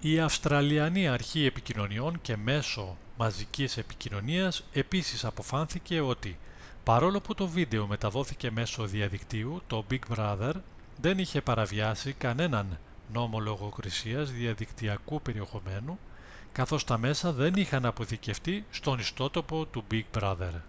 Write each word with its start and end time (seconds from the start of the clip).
η 0.00 0.18
αυστραλιανή 0.20 1.08
αρχή 1.08 1.44
επικοινωνιών 1.44 2.20
και 2.20 2.36
μέσω 2.36 2.96
μαζικής 3.16 3.76
επικοινωνίας 3.76 4.64
επίσης 4.72 5.24
αποφάνθηκε 5.24 6.00
ότι 6.00 6.38
παρόλο 6.84 7.20
που 7.20 7.34
το 7.34 7.46
βίντεο 7.48 7.86
μεταδόθηκε 7.86 8.50
μέσω 8.50 8.86
διαδικτύου 8.86 9.62
το 9.66 9.84
big 9.90 9.98
brother 10.16 10.52
δεν 11.00 11.18
είχε 11.18 11.40
παραβιάσει 11.42 12.12
κανέναν 12.12 12.78
νόμο 13.12 13.38
λογοκρισίας 13.38 14.32
διαδικτυακού 14.32 15.22
περιεχομένου 15.22 15.98
καθώς 16.52 16.84
τα 16.84 16.98
μέσα 16.98 17.32
δεν 17.32 17.54
είχαν 17.54 17.84
αποθηκευτεί 17.86 18.64
στον 18.70 18.98
ιστότοπο 18.98 19.64
του 19.66 19.84
big 19.90 20.02
brother 20.18 20.60